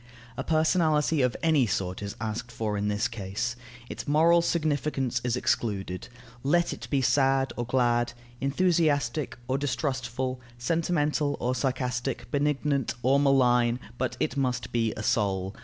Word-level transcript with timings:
A 0.35 0.43
personality 0.43 1.21
of 1.21 1.37
any 1.43 1.67
sort 1.67 2.01
is 2.01 2.15
asked 2.19 2.51
for 2.51 2.75
in 2.75 2.87
this 2.87 3.07
case; 3.07 3.55
its 3.87 4.07
moral 4.07 4.41
significance 4.41 5.21
is 5.23 5.35
excluded: 5.37 6.07
let 6.41 6.73
it 6.73 6.87
be 6.89 7.03
sad 7.03 7.53
or 7.55 7.67
glad, 7.67 8.13
enthusiastic 8.39 9.37
or 9.47 9.59
distrustful, 9.59 10.41
sentimental 10.57 11.37
or 11.39 11.53
sarcastic, 11.53 12.31
benignant 12.31 12.95
or 13.03 13.19
malign, 13.19 13.79
but 13.99 14.17
it 14.19 14.35
must 14.35 14.71
be 14.71 14.91
a 14.97 15.03
soul. 15.03 15.55